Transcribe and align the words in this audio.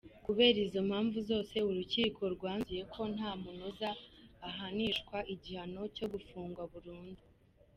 Kubera 0.25 0.57
izo 0.65 0.81
mpamvu 0.89 1.17
zose 1.29 1.55
urukiko 1.69 2.21
rwanzuye 2.35 2.83
ko 2.93 3.01
ntamunoza 3.15 3.89
ahanishwa 4.49 5.17
igihano 5.33 5.81
cyo 5.95 6.05
“gufungwa 6.13 6.61
burundu. 6.71 7.21